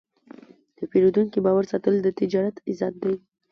[0.77, 3.15] د پیرودونکي باور ساتل د تجارت عزت دی.